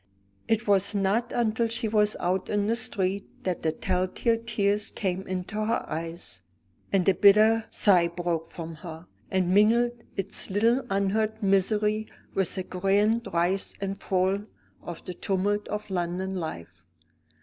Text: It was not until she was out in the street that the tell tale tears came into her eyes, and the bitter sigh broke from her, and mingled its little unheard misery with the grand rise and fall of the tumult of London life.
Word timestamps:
It 0.47 0.67
was 0.67 0.95
not 0.95 1.31
until 1.31 1.67
she 1.67 1.87
was 1.87 2.17
out 2.19 2.49
in 2.49 2.65
the 2.65 2.75
street 2.75 3.43
that 3.43 3.61
the 3.61 3.71
tell 3.71 4.07
tale 4.07 4.41
tears 4.43 4.89
came 4.89 5.21
into 5.27 5.63
her 5.63 5.87
eyes, 5.87 6.41
and 6.91 7.05
the 7.05 7.13
bitter 7.13 7.65
sigh 7.69 8.07
broke 8.07 8.47
from 8.47 8.77
her, 8.77 9.05
and 9.29 9.53
mingled 9.53 9.91
its 10.17 10.49
little 10.49 10.81
unheard 10.89 11.43
misery 11.43 12.07
with 12.33 12.55
the 12.55 12.63
grand 12.63 13.27
rise 13.31 13.75
and 13.79 14.01
fall 14.01 14.39
of 14.81 15.05
the 15.05 15.13
tumult 15.13 15.67
of 15.67 15.87
London 15.91 16.33
life. 16.33 16.83